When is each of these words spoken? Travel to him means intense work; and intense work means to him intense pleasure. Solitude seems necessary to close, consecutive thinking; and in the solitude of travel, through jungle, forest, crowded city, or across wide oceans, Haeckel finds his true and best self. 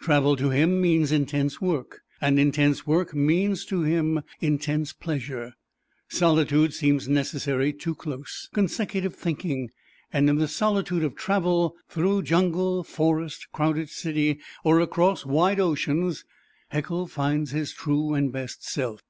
Travel 0.00 0.34
to 0.36 0.48
him 0.48 0.80
means 0.80 1.12
intense 1.12 1.60
work; 1.60 2.00
and 2.18 2.38
intense 2.40 2.86
work 2.86 3.14
means 3.14 3.66
to 3.66 3.82
him 3.82 4.22
intense 4.40 4.94
pleasure. 4.94 5.52
Solitude 6.08 6.72
seems 6.72 7.06
necessary 7.06 7.70
to 7.74 7.94
close, 7.94 8.48
consecutive 8.54 9.14
thinking; 9.14 9.68
and 10.10 10.30
in 10.30 10.36
the 10.36 10.48
solitude 10.48 11.04
of 11.04 11.14
travel, 11.16 11.76
through 11.90 12.22
jungle, 12.22 12.82
forest, 12.82 13.48
crowded 13.52 13.90
city, 13.90 14.40
or 14.64 14.80
across 14.80 15.26
wide 15.26 15.60
oceans, 15.60 16.24
Haeckel 16.70 17.06
finds 17.06 17.50
his 17.50 17.74
true 17.74 18.14
and 18.14 18.32
best 18.32 18.66
self. 18.66 19.02